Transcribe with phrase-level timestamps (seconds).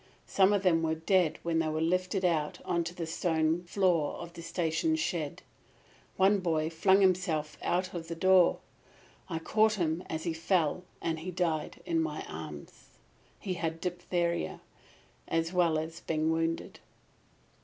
[0.25, 4.33] Some of them were dead when they were lifted out onto the stone floor of
[4.33, 5.43] the station shed.
[6.17, 8.61] One boy flung himself out of the door.
[9.29, 12.87] I caught him as he fell and he died in my arms.
[13.39, 14.61] He had diphtheria,
[15.27, 16.79] as well as being wounded.